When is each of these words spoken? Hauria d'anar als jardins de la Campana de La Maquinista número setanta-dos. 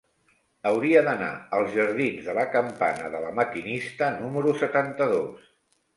Hauria 0.69 1.03
d'anar 1.07 1.27
als 1.57 1.69
jardins 1.75 2.25
de 2.29 2.35
la 2.39 2.45
Campana 2.55 3.11
de 3.17 3.23
La 3.27 3.29
Maquinista 3.41 4.11
número 4.19 4.57
setanta-dos. 4.63 5.45